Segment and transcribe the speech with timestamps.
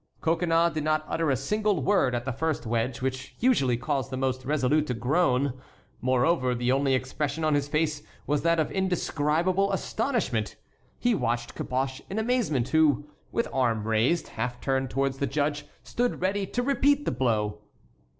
[0.19, 4.17] Coconnas did not utter a single word at the first wedge, which usually caused the
[4.17, 5.53] most resolute to groan.
[6.01, 10.55] Moreover, the only expression on his face was that of indescribable astonishment.
[10.97, 16.19] He watched Caboche in amazement, who, with arm raised, half turned towards the judge, stood
[16.19, 17.59] ready to repeat the blow.